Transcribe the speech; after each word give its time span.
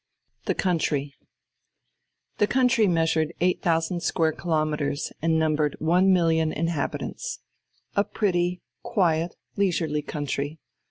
II 0.01 0.41
THE 0.47 0.55
COUNTRY 0.55 1.13
The 2.39 2.47
country 2.47 2.87
measured 2.87 3.35
eight 3.39 3.61
thousand 3.61 4.01
square 4.01 4.31
kilometres, 4.31 5.13
and 5.21 5.37
numbered 5.37 5.75
one 5.77 6.11
million 6.11 6.51
inhabitants. 6.51 7.37
A 7.95 8.03
pretty, 8.03 8.63
quiet, 8.81 9.35
leisurely 9.57 10.01
country. 10.01 10.57